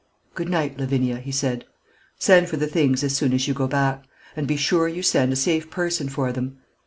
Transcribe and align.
"Good 0.33 0.49
night, 0.49 0.79
Lavinia," 0.79 1.17
he 1.19 1.31
said. 1.31 1.63
"Send 2.17 2.49
for 2.49 2.57
the 2.57 2.65
things 2.65 3.03
as 3.03 3.15
soon 3.15 3.33
as 3.33 3.47
you 3.47 3.53
go 3.53 3.67
back; 3.67 4.03
and 4.35 4.47
be 4.47 4.55
sure 4.57 4.87
you 4.87 5.03
send 5.03 5.31
a 5.31 5.35
safe 5.35 5.69
person 5.69 6.09
for 6.09 6.31
them." 6.31 6.57